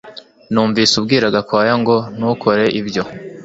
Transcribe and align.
Numvise 0.51 0.93
ubwira 0.99 1.33
Gakwaya 1.35 1.73
ngo 1.81 1.95
ntukore 2.15 2.65
ibyo 2.79 3.03